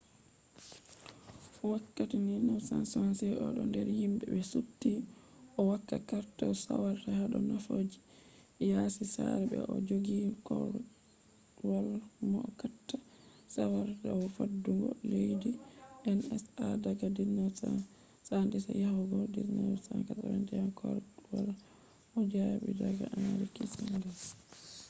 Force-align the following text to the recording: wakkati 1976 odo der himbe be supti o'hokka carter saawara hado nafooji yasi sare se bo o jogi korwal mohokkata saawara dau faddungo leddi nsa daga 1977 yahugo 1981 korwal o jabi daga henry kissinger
wakkati 1.69 2.17
1976 2.19 3.43
odo 3.47 3.61
der 3.73 3.87
himbe 3.99 4.25
be 4.33 4.41
supti 4.53 4.91
o'hokka 5.59 5.97
carter 6.09 6.51
saawara 6.65 7.11
hado 7.19 7.37
nafooji 7.51 7.99
yasi 8.71 9.03
sare 9.13 9.41
se 9.45 9.47
bo 9.49 9.59
o 9.73 9.75
jogi 9.87 10.19
korwal 10.47 11.87
mohokkata 12.29 12.97
saawara 13.53 13.93
dau 14.03 14.21
faddungo 14.35 14.89
leddi 15.11 15.51
nsa 16.15 16.37
daga 16.85 17.07
1977 17.09 18.83
yahugo 18.83 19.17
1981 19.25 20.77
korwal 20.79 21.47
o 22.17 22.19
jabi 22.31 22.69
daga 22.81 23.05
henry 23.23 23.47
kissinger 23.55 24.05